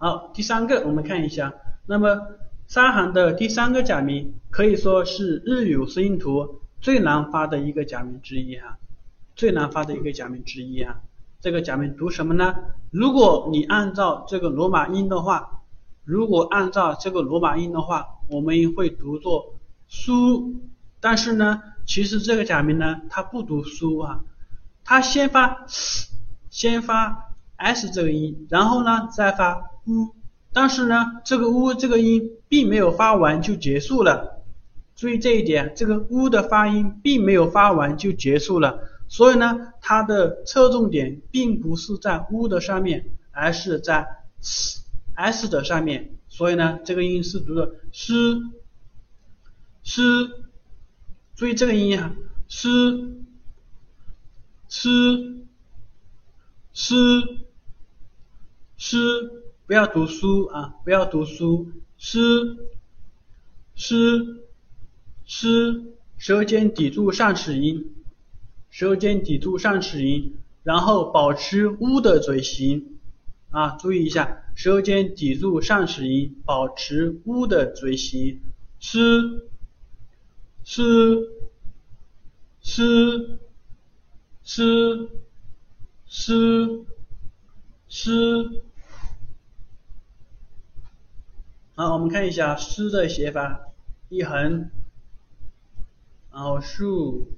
[0.00, 1.52] 好，第三个我们看一下，
[1.86, 2.28] 那么
[2.68, 8.78] 三行的第三个假名可以说是日语声音图最难发的一个假名之一哈，
[9.34, 11.00] 最难发的一个假名之一啊。
[11.40, 12.54] 这个假名读什么呢？
[12.92, 15.62] 如果你按照这个罗马音的话，
[16.04, 19.54] 如果按照这个罗马音的话，我们会读作
[19.88, 20.60] 苏，
[21.00, 24.20] 但是呢，其实这个假名呢，它不读苏啊，
[24.84, 25.66] 它先发
[26.50, 29.72] 先发 s 这个音，然后呢再发。
[29.88, 30.14] 呜，
[30.52, 34.42] 但是呢，这个呜这个音并没有发完就结束了，
[34.94, 44.06] 注意这一点，这个呜的发音并没有发完就结束了，所以呢，它的侧重点并不是在呜的上面，而是在
[44.40, 48.12] s 的上面，所以呢，这个音是读的 s
[49.84, 50.02] s，
[51.34, 52.14] 注意这个音啊
[52.48, 52.68] ，s
[54.68, 54.88] s
[56.74, 56.94] s
[58.76, 59.47] s。
[59.68, 60.76] 不要读书啊！
[60.82, 62.56] 不要读书，诗
[63.74, 64.40] 诗
[65.26, 65.84] 诗，
[66.16, 67.84] 舌尖抵住上齿龈，
[68.70, 72.96] 舌尖抵住上齿龈，然后保持呜的嘴型
[73.50, 73.76] 啊！
[73.76, 78.40] 注意一下，舌尖抵住上齿龈，保持呜的嘴型，
[78.80, 79.50] 诗
[80.64, 81.28] 诗
[82.62, 83.38] 诗
[84.42, 85.10] 诗
[86.06, 86.84] 诗
[87.90, 88.62] 诗。
[91.78, 93.68] 好，我们看一下诗的写法，
[94.08, 94.68] 一横，
[96.32, 97.28] 然后竖，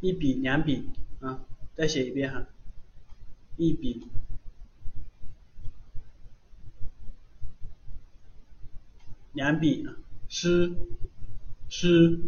[0.00, 0.88] 一笔两笔
[1.20, 2.46] 啊，再写一遍哈，
[3.58, 4.08] 一笔，
[9.34, 9.94] 两笔啊，
[10.30, 10.74] 诗
[11.68, 12.18] 诗，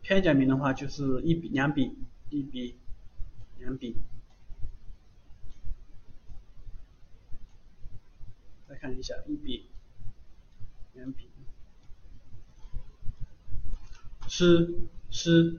[0.00, 1.98] 片假名的话就是一笔两笔，
[2.30, 2.76] 一笔
[3.58, 3.94] 两笔。
[8.74, 9.66] 看一下一笔
[10.94, 11.28] 两笔，
[14.28, 14.74] 诗
[15.10, 15.58] 诗，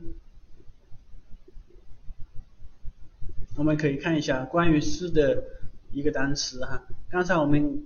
[3.55, 5.43] 我们可以看一下关于诗的
[5.91, 6.87] 一个单词哈。
[7.09, 7.85] 刚才我们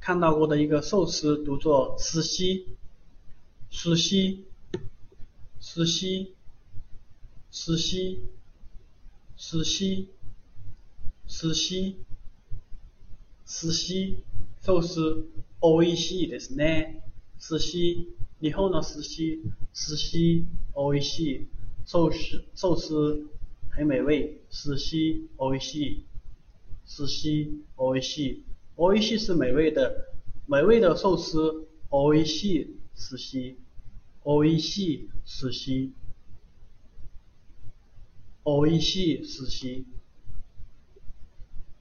[0.00, 2.76] 看到过的一个寿司读作司西，
[3.70, 4.44] 司西，
[5.60, 6.34] 司西，
[7.50, 8.22] 司西，
[9.36, 10.08] 司西，
[11.26, 11.96] 司西。
[13.49, 14.17] 寿司、
[14.61, 15.29] 寿司、
[15.61, 17.03] おいしいですね。
[17.39, 19.41] 寿司、日本の寿司、
[19.73, 21.47] 寿司、おいしい。
[21.85, 23.29] 寿司、寿司
[23.69, 24.41] 很美味。
[24.49, 26.05] 寿司、おいしい。
[26.85, 28.43] 寿司、おいしい。
[28.77, 29.91] おいしい是美味的，
[30.47, 31.67] 美味的寿司。
[31.89, 33.57] おいしい寿司。
[34.23, 35.93] おいしい寿司。
[38.43, 39.85] おいしい寿司。